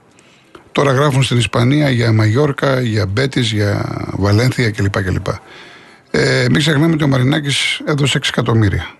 Τώρα 0.71 0.91
γράφουν 0.91 1.23
στην 1.23 1.37
Ισπανία 1.37 1.89
για 1.89 2.13
Μαγιόρκα, 2.13 2.81
για 2.81 3.05
Μπέτης, 3.05 3.51
για 3.51 3.99
Βαλένθια 4.11 4.71
κλπ. 4.71 5.03
κλπ. 5.03 5.27
Ε, 6.11 6.45
μην 6.49 6.59
ξεχνάμε 6.59 6.93
ότι 6.93 7.03
ο 7.03 7.07
Μαρινάκης 7.07 7.81
έδωσε 7.85 8.17
6 8.17 8.27
εκατομμύρια. 8.27 8.95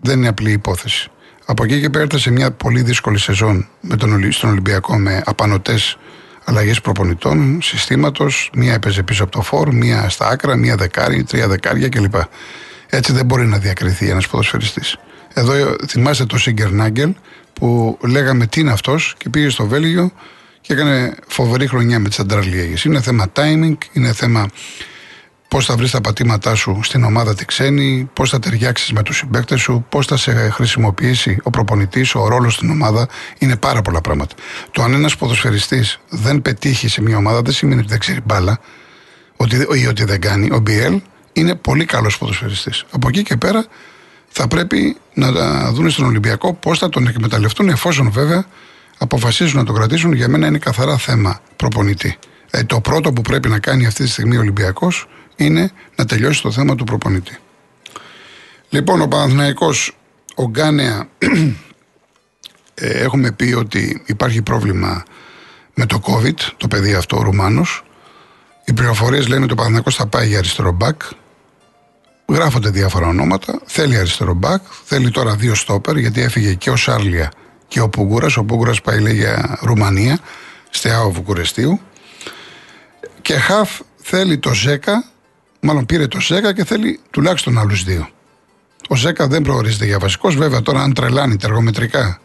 Δεν 0.00 0.18
είναι 0.18 0.28
απλή 0.28 0.50
υπόθεση. 0.50 1.10
Από 1.48 1.64
εκεί 1.64 1.80
και 1.80 1.90
πέρα 1.90 2.18
σε 2.18 2.30
μια 2.30 2.50
πολύ 2.50 2.82
δύσκολη 2.82 3.18
σεζόν 3.18 3.68
με 3.80 3.96
τον, 3.96 4.32
στον 4.32 4.50
Ολυμπιακό 4.50 4.98
με 4.98 5.22
απανοτές 5.24 5.98
αλλαγές 6.44 6.80
προπονητών, 6.80 7.58
συστήματος. 7.62 8.50
Μία 8.54 8.72
έπαιζε 8.72 9.02
πίσω 9.02 9.22
από 9.22 9.32
το 9.32 9.42
φόρ, 9.42 9.72
μία 9.72 10.08
στα 10.08 10.28
άκρα, 10.28 10.56
μία 10.56 10.76
δεκάρι, 10.76 11.24
τρία 11.24 11.48
δεκάρια 11.48 11.88
κλπ. 11.88 12.14
Έτσι 12.88 13.12
δεν 13.12 13.24
μπορεί 13.24 13.46
να 13.46 13.58
διακριθεί 13.58 14.08
ένας 14.08 14.28
ποδοσφαιριστής. 14.28 14.96
Εδώ 15.34 15.76
θυμάστε 15.88 16.24
το 16.24 16.38
Σίγκερ 16.38 16.70
Νάγκελ 16.70 17.14
που 17.52 17.98
λέγαμε 18.06 18.46
τι 18.46 18.60
είναι 18.60 18.72
αυτός 18.72 19.14
και 19.18 19.28
πήγε 19.28 19.48
στο 19.48 19.66
Βέλγιο 19.66 20.12
και 20.60 20.72
έκανε 20.72 21.14
φοβερή 21.26 21.66
χρονιά 21.66 21.98
με 21.98 22.08
τις 22.08 22.18
αντραλιέγε. 22.18 22.74
Είναι 22.84 23.00
θέμα 23.00 23.26
timing, 23.32 23.76
είναι 23.92 24.12
θέμα 24.12 24.48
πώς 25.48 25.66
θα 25.66 25.76
βρεις 25.76 25.90
τα 25.90 26.00
πατήματά 26.00 26.54
σου 26.54 26.80
στην 26.82 27.04
ομάδα 27.04 27.34
τη 27.34 27.44
ξένη, 27.44 28.10
πώς 28.12 28.30
θα 28.30 28.38
ταιριάξεις 28.38 28.92
με 28.92 29.02
τους 29.02 29.16
συμπαίκτες 29.16 29.60
σου, 29.60 29.86
πώς 29.88 30.06
θα 30.06 30.16
σε 30.16 30.50
χρησιμοποιήσει 30.50 31.38
ο 31.42 31.50
προπονητής, 31.50 32.14
ο 32.14 32.28
ρόλος 32.28 32.54
στην 32.54 32.70
ομάδα. 32.70 33.08
Είναι 33.38 33.56
πάρα 33.56 33.82
πολλά 33.82 34.00
πράγματα. 34.00 34.34
Το 34.70 34.82
αν 34.82 34.92
ένας 34.92 35.16
ποδοσφαιριστής 35.16 36.00
δεν 36.08 36.42
πετύχει 36.42 36.88
σε 36.88 37.02
μια 37.02 37.16
ομάδα 37.16 37.42
δεν 37.42 37.52
σημαίνει 37.52 37.80
ότι 37.80 37.88
δεν 37.88 37.98
ξέρει 37.98 38.20
μπάλα 38.24 38.58
ότι, 39.36 39.66
ή 39.72 39.86
ότι 39.86 40.04
δεν 40.04 40.20
κάνει. 40.20 40.50
Ο 40.52 40.58
Μπιέλ 40.58 41.00
είναι 41.32 41.54
πολύ 41.54 41.84
καλός 41.84 42.18
ποδοσφαιριστής. 42.18 42.84
Από 42.90 43.08
εκεί 43.08 43.22
και 43.22 43.36
πέρα 43.36 43.66
θα 44.28 44.48
πρέπει 44.48 44.96
να 45.14 45.30
δουν 45.72 45.90
στον 45.90 46.04
Ολυμπιακό 46.04 46.54
πώς 46.54 46.78
θα 46.78 46.88
τον 46.88 47.06
εκμεταλλευτούν, 47.06 47.68
εφόσον 47.68 48.10
βέβαια 48.10 48.44
αποφασίζουν 48.98 49.58
να 49.58 49.64
τον 49.64 49.74
κρατήσουν. 49.74 50.12
Για 50.12 50.28
μένα 50.28 50.46
είναι 50.46 50.58
καθαρά 50.58 50.96
θέμα 50.96 51.40
προπονητή. 51.56 52.18
Ε, 52.50 52.64
το 52.64 52.80
πρώτο 52.80 53.12
που 53.12 53.22
πρέπει 53.22 53.48
να 53.48 53.58
κάνει 53.58 53.86
αυτή 53.86 54.02
τη 54.02 54.10
στιγμή 54.10 54.36
ο 54.36 54.40
Ολυμπιακός 54.40 55.08
είναι 55.36 55.70
να 55.96 56.04
τελειώσει 56.04 56.42
το 56.42 56.50
θέμα 56.50 56.74
του 56.74 56.84
προπονητή. 56.84 57.38
Λοιπόν, 58.68 59.00
ο 59.00 59.08
Παναθηναϊκός, 59.08 59.96
ο 60.34 60.48
Γκάνεα, 60.48 61.08
ε, 62.74 62.88
έχουμε 62.88 63.32
πει 63.32 63.52
ότι 63.52 64.02
υπάρχει 64.06 64.42
πρόβλημα 64.42 65.04
με 65.74 65.86
το 65.86 66.00
COVID, 66.06 66.38
το 66.56 66.68
παιδί 66.68 66.94
αυτό, 66.94 67.16
ο 67.16 67.22
Ρουμάνος. 67.22 67.84
Οι 68.64 68.72
πληροφορίες 68.72 69.28
λένε 69.28 69.42
ότι 69.42 69.52
ο 69.52 69.56
Παναθηναϊκός 69.56 69.94
θα 69.94 70.06
πάει 70.06 70.28
για 70.28 70.38
αριστερό 70.38 70.72
μπακ. 70.72 71.02
Γράφονται 72.28 72.70
διάφορα 72.70 73.06
ονόματα. 73.06 73.60
Θέλει 73.64 73.96
αριστερό 73.96 74.34
μπακ. 74.34 74.62
Θέλει 74.84 75.10
τώρα 75.10 75.34
δύο 75.34 75.54
στόπερ, 75.54 75.96
γιατί 75.96 76.20
έφυγε 76.20 76.54
και 76.54 76.70
ο 76.70 76.76
Σάρλια 76.76 77.32
και 77.68 77.80
ο 77.80 77.88
Πούγκουρας. 77.88 78.36
Ο 78.36 78.44
Πούγκουρας 78.44 78.80
πάει 78.80 79.00
λέει 79.00 79.14
για 79.14 79.58
Ρουμανία, 79.60 80.18
στεάω 80.70 81.10
Βουκουρεστίου. 81.10 81.80
Και 83.22 83.34
χαφ 83.34 83.80
θέλει 83.96 84.38
το 84.38 84.54
Ζέκα 84.54 85.04
Μάλλον 85.66 85.86
πήρε 85.86 86.06
το 86.06 86.20
Ζέκα 86.20 86.54
και 86.54 86.64
θέλει 86.64 87.00
τουλάχιστον 87.10 87.58
άλλους 87.58 87.84
δύο. 87.84 88.08
Ο 88.88 88.96
Ζέκα 88.96 89.26
δεν 89.26 89.42
προορίζεται 89.42 89.84
για 89.84 89.98
βασικός. 89.98 90.36
Βέβαια, 90.36 90.62
τώρα 90.62 90.80
αν 90.80 90.94
τρελάνει 90.94 91.36
εργομετρικά 91.42 92.20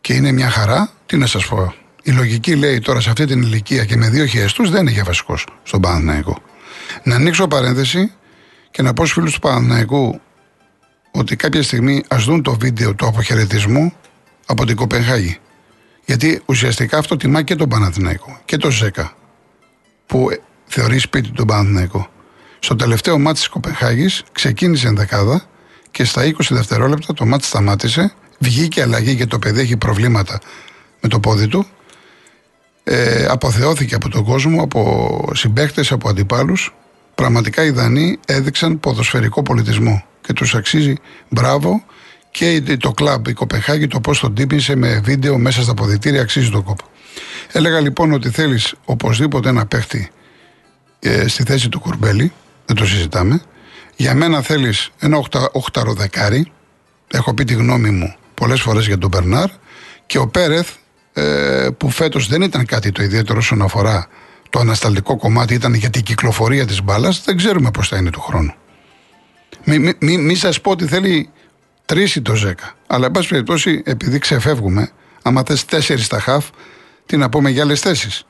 και 0.00 0.14
είναι 0.14 0.32
μια 0.32 0.50
χαρά, 0.50 0.90
τι 1.06 1.16
να 1.16 1.26
σας 1.26 1.46
πω. 1.46 1.74
Η 2.02 2.10
λογική 2.10 2.56
λέει 2.56 2.78
τώρα 2.78 3.00
σε 3.00 3.10
αυτή 3.10 3.24
την 3.26 3.42
ηλικία 3.42 3.84
και 3.84 3.96
με 3.96 4.08
δύο 4.08 4.26
χιεστού 4.26 4.68
δεν 4.68 4.80
είναι 4.80 4.90
για 4.90 5.04
βασικός 5.04 5.46
στον 5.62 5.80
Παναθηναϊκό. 5.80 6.42
Να 7.02 7.14
ανοίξω 7.14 7.48
παρένθεση 7.48 8.12
και 8.70 8.82
να 8.82 8.92
πω 8.92 9.02
στους 9.02 9.12
φίλους 9.12 9.32
του 9.32 9.40
Παναθηναϊκού 9.40 10.20
ότι 11.10 11.36
κάποια 11.36 11.62
στιγμή 11.62 12.04
ας 12.08 12.24
δουν 12.24 12.42
το 12.42 12.54
βίντεο 12.54 12.94
του 12.94 13.06
αποχαιρετισμού 13.06 13.92
από 14.46 14.66
την 14.66 14.76
Κοπενχάγη. 14.76 15.38
Γιατί 16.04 16.42
ουσιαστικά 16.46 16.98
αυτό 16.98 17.16
τιμά 17.16 17.42
και 17.42 17.54
τον 17.54 17.68
Παναθηναϊκό 17.68 18.40
και 18.44 18.56
τον 18.56 18.70
Ζέκα 18.70 19.16
που 20.06 20.28
θεωρεί 20.66 20.98
σπίτι 20.98 21.30
τον 21.30 21.46
Παναθηναϊκό. 21.46 22.10
Στο 22.58 22.76
τελευταίο 22.76 23.18
μάτι 23.18 23.38
της 23.38 23.48
Κοπεχάγης 23.48 24.22
ξεκίνησε 24.32 24.88
ενδεκάδα 24.88 25.42
και 25.90 26.04
στα 26.04 26.22
20 26.24 26.32
δευτερόλεπτα 26.50 27.14
το 27.14 27.26
μάτι 27.26 27.44
σταμάτησε. 27.44 28.12
Βγήκε 28.38 28.82
αλλαγή 28.82 29.10
γιατί 29.10 29.30
το 29.30 29.38
παιδί 29.38 29.60
έχει 29.60 29.76
προβλήματα 29.76 30.40
με 31.00 31.08
το 31.08 31.20
πόδι 31.20 31.48
του. 31.48 31.66
Ε, 32.84 33.26
αποθεώθηκε 33.28 33.94
από 33.94 34.08
τον 34.08 34.24
κόσμο, 34.24 34.62
από 34.62 35.30
συμπαίχτες, 35.34 35.92
από 35.92 36.08
αντιπάλους. 36.08 36.74
Πραγματικά 37.14 37.64
οι 37.64 37.70
Δανείοι 37.70 38.18
έδειξαν 38.26 38.80
ποδοσφαιρικό 38.80 39.42
πολιτισμό 39.42 40.04
και 40.20 40.32
τους 40.32 40.54
αξίζει 40.54 40.94
μπράβο 41.28 41.84
και 42.30 42.76
το 42.80 42.92
κλαμπ 42.92 43.26
η 43.26 43.32
Κοπεχάγη 43.32 43.86
το 43.86 44.00
πώς 44.00 44.20
τον 44.20 44.34
τύπησε 44.34 44.74
με 44.74 45.00
βίντεο 45.04 45.38
μέσα 45.38 45.62
στα 45.62 45.74
ποδητήρια 45.74 46.20
αξίζει 46.20 46.50
τον 46.50 46.62
κόπο. 46.62 46.84
Έλεγα 47.52 47.80
λοιπόν 47.80 48.12
ότι 48.12 48.30
θέλεις 48.30 48.74
οπωσδήποτε 48.84 49.48
ένα 49.48 49.66
παίχτη 49.66 50.10
ε, 50.98 51.28
στη 51.28 51.42
θέση 51.42 51.68
του 51.68 51.80
Κουρμπέλη, 51.80 52.32
δεν 52.66 52.76
το 52.76 52.86
συζητάμε. 52.86 53.42
Για 53.96 54.14
μένα 54.14 54.42
θέλεις 54.42 54.90
ένα 54.98 55.22
οχταροδεκάρι. 55.52 56.52
Έχω 57.08 57.34
πει 57.34 57.44
τη 57.44 57.54
γνώμη 57.54 57.90
μου 57.90 58.16
πολλές 58.34 58.60
φορές 58.60 58.86
για 58.86 58.98
τον 58.98 59.10
Μπερνάρ. 59.10 59.50
Και 60.06 60.18
ο 60.18 60.28
Πέρεθ, 60.28 60.68
ε, 61.12 61.68
που 61.76 61.90
φέτος 61.90 62.28
δεν 62.28 62.42
ήταν 62.42 62.66
κάτι 62.66 62.92
το 62.92 63.02
ιδιαίτερο 63.02 63.38
όσον 63.38 63.62
αφορά 63.62 64.08
το 64.50 64.58
ανασταλτικό 64.58 65.16
κομμάτι, 65.16 65.54
ήταν 65.54 65.74
για 65.74 65.90
την 65.90 66.02
κυκλοφορία 66.02 66.66
της 66.66 66.82
μπάλας, 66.82 67.22
δεν 67.24 67.36
ξέρουμε 67.36 67.70
πώς 67.70 67.88
θα 67.88 67.96
είναι 67.96 68.10
του 68.10 68.20
χρόνου. 68.20 68.54
Μην 69.64 69.96
μη, 70.00 70.18
μη, 70.18 70.34
σας 70.34 70.60
πω 70.60 70.70
ότι 70.70 70.86
θέλει 70.86 71.30
τρεις 71.84 72.14
ή 72.14 72.22
το 72.22 72.34
ζέκα. 72.34 72.74
Αλλά, 72.86 73.06
εν 73.06 73.12
πάση 73.12 73.28
περιπτώσει, 73.28 73.82
επειδή 73.84 74.18
ξεφεύγουμε, 74.18 74.90
άμα 75.22 75.42
θες 75.46 75.64
τέσσερις 75.64 76.04
στα 76.04 76.20
χαφ, 76.20 76.46
τι 77.06 77.16
να 77.16 77.28
πούμε 77.28 77.50
για 77.50 77.62
άλλες 77.62 77.80
θέσεις. 77.80 78.26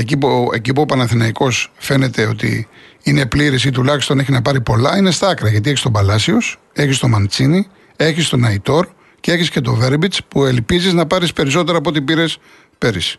Εκεί 0.00 0.16
που, 0.16 0.50
εκεί 0.52 0.72
που 0.72 0.82
ο 0.82 0.86
Παναθηναϊκός 0.86 1.72
φαίνεται 1.76 2.26
ότι 2.26 2.68
είναι 3.02 3.26
πλήρης 3.26 3.64
ή 3.64 3.70
τουλάχιστον 3.70 4.18
έχει 4.18 4.32
να 4.32 4.42
πάρει 4.42 4.60
πολλά, 4.60 4.96
είναι 4.96 5.10
στα 5.10 5.28
άκρα. 5.28 5.48
Γιατί 5.48 5.68
έχεις 5.70 5.82
τον 5.82 5.92
Παλάσιος, 5.92 6.58
έχεις 6.72 6.98
τον 6.98 7.10
Μαντσίνη, 7.10 7.66
έχεις 7.96 8.28
τον 8.28 8.44
Αϊτόρ 8.44 8.86
και 9.20 9.32
έχεις 9.32 9.50
και 9.50 9.60
τον 9.60 9.74
Βέρμπιτς 9.74 10.24
που 10.24 10.44
ελπίζεις 10.44 10.92
να 10.92 11.06
πάρεις 11.06 11.32
περισσότερα 11.32 11.78
από 11.78 11.88
ό,τι 11.90 12.00
πήρες 12.00 12.38
πέρυσι. 12.78 13.18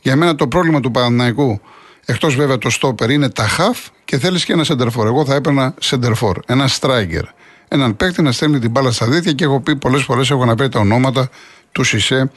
Για 0.00 0.16
μένα 0.16 0.34
το 0.34 0.48
πρόβλημα 0.48 0.80
του 0.80 0.90
Παναθηναϊκού, 0.90 1.60
εκτός 2.04 2.34
βέβαια 2.36 2.58
το 2.58 2.70
στόπερ, 2.70 3.10
είναι 3.10 3.30
τα 3.30 3.48
χαφ 3.48 3.78
και 4.04 4.18
θέλεις 4.18 4.44
και 4.44 4.52
ένα 4.52 4.64
σεντερφόρ. 4.64 5.06
Εγώ 5.06 5.24
θα 5.24 5.34
έπαιρνα 5.34 5.74
σεντερφόρ, 5.80 6.38
ένα 6.46 6.68
στράιγκερ. 6.68 7.24
Έναν 7.68 7.96
παίκτη 7.96 8.22
να 8.22 8.32
στέλνει 8.32 8.58
την 8.58 8.70
μπάλα 8.70 8.90
στα 8.90 9.06
δίθια 9.06 9.32
και 9.32 9.44
έχω 9.44 9.60
πει 9.60 9.76
πολλές 9.76 10.02
φορές, 10.02 10.30
έχω 10.30 10.44
να 10.44 10.54
πει 10.54 10.68
τα 10.68 10.80
ονόματα 10.80 11.28
του 11.72 11.84
Σισε 11.84 12.30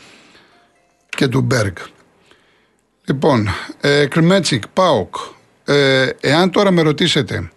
και 1.09 1.27
του 1.27 1.41
Μπέργκ. 1.41 1.75
Λοιπόν, 3.05 3.50
ε, 3.81 4.05
Κρμέτσικ, 4.05 4.67
Πάοκ. 4.67 5.15
Ε, 5.65 6.10
εάν 6.19 6.51
τώρα 6.51 6.72
με 6.72 6.81
ρωτήσετε 6.81 7.51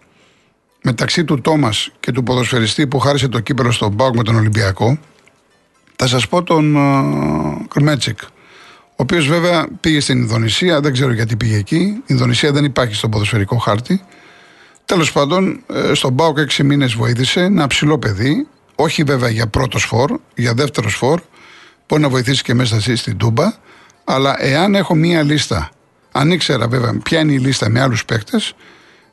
μεταξύ 0.83 1.23
του 1.23 1.41
Τόμας 1.41 1.91
και 1.99 2.11
του 2.11 2.23
ποδοσφαιριστή 2.23 2.87
που 2.87 2.99
χάρισε 2.99 3.27
το 3.27 3.39
κύπελο 3.39 3.71
στον 3.71 3.95
Πάοκ 3.95 4.15
με 4.15 4.23
τον 4.23 4.35
Ολυμπιακό, 4.35 4.99
θα 5.95 6.07
σας 6.07 6.27
πω 6.27 6.43
τον 6.43 6.75
ε, 6.75 7.65
Κρμέτσικ. 7.67 8.19
Ο 8.89 9.03
οποίος 9.03 9.27
βέβαια 9.27 9.67
πήγε 9.79 9.99
στην 9.99 10.17
Ινδονησία, 10.17 10.79
δεν 10.79 10.93
ξέρω 10.93 11.11
γιατί 11.11 11.35
πήγε 11.35 11.57
εκεί. 11.57 11.77
Η 11.77 12.03
Ινδονησία 12.05 12.51
δεν 12.51 12.63
υπάρχει 12.63 12.95
στον 12.95 13.09
ποδοσφαιρικό 13.09 13.55
χάρτη. 13.57 14.01
Τέλος 14.85 15.11
πάντων, 15.11 15.63
ε, 15.73 15.93
στον 15.93 16.15
Πάοκ 16.15 16.37
έξι 16.37 16.63
μήνες 16.63 16.93
βοήθησε, 16.93 17.41
ένα 17.41 17.67
ψηλό 17.67 17.99
παιδί, 17.99 18.47
όχι 18.75 19.03
βέβαια 19.03 19.29
για 19.29 19.47
πρώτος 19.47 19.83
φορ, 19.83 20.19
για 20.35 20.53
δεύτερος 20.53 20.95
φορ. 20.95 21.21
Μπορεί 21.87 22.01
να 22.01 22.09
βοηθήσει 22.09 22.43
και 22.43 22.53
μέσα 22.53 22.81
στην 22.95 23.17
Τούμπα. 23.17 23.65
Αλλά 24.09 24.43
εάν 24.43 24.75
έχω 24.75 24.95
μία 24.95 25.23
λίστα, 25.23 25.69
αν 26.11 26.31
ήξερα 26.31 26.67
βέβαια 26.67 26.99
ποια 27.03 27.19
είναι 27.19 27.31
η 27.31 27.37
λίστα 27.37 27.69
με 27.69 27.81
άλλους 27.81 28.05
παίκτες, 28.05 28.53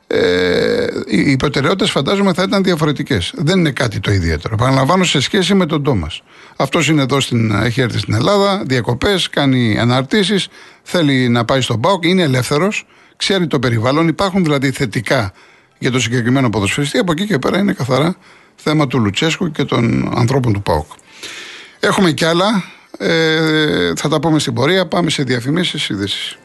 ε, 0.07 0.87
οι 1.05 1.35
προτεραιότητες 1.35 1.91
φαντάζομαι 1.91 2.33
θα 2.33 2.43
ήταν 2.43 2.63
διαφορετικές. 2.63 3.33
Δεν 3.35 3.59
είναι 3.59 3.71
κάτι 3.71 3.99
το 3.99 4.11
ιδιαίτερο. 4.11 4.55
Παραλαμβάνω 4.55 5.03
σε 5.03 5.19
σχέση 5.19 5.53
με 5.53 5.65
τον 5.65 5.83
Τόμας. 5.83 6.21
Αυτός 6.55 6.87
είναι 6.87 7.01
εδώ, 7.01 7.19
στην, 7.19 7.51
έχει 7.51 7.81
έρθει 7.81 7.99
στην 7.99 8.13
Ελλάδα, 8.13 8.63
διακοπές, 8.65 9.29
κάνει 9.29 9.79
αναρτήσεις, 9.79 10.47
θέλει 10.83 11.29
να 11.29 11.45
πάει 11.45 11.61
στον 11.61 11.79
ΠΑΟΚ, 11.79 12.05
είναι 12.05 12.21
ελεύθερος, 12.21 12.85
ξέρει 13.15 13.47
το 13.47 13.59
περιβάλλον. 13.59 14.07
Υπάρχουν 14.07 14.43
δηλαδή 14.43 14.71
θετικά 14.71 15.31
για 15.77 15.91
το 15.91 15.99
συγκεκριμένο 15.99 16.49
ποδοσφαιριστή. 16.49 16.97
Από 16.97 17.11
εκεί 17.11 17.25
και 17.25 17.39
πέρα 17.39 17.57
είναι 17.57 17.73
καθαρά 17.73 18.15
θέμα 18.55 18.87
του 18.87 18.99
Λουτσέσκου 18.99 19.51
και 19.51 19.63
των 19.63 20.11
ανθρώπων 20.15 20.53
του 20.53 20.61
ΠΑΟΚ. 20.61 20.87
Έχουμε 21.79 22.11
κι 22.11 22.25
άλλα. 22.25 22.63
Ε, 22.97 23.93
θα 23.95 24.09
τα 24.09 24.19
πούμε 24.19 24.39
στην 24.39 24.53
πορεία. 24.53 24.87
Πάμε 24.87 25.09
σε 25.09 25.23
διαφημίσεις, 25.23 25.89
ειδήσεις. 25.89 26.37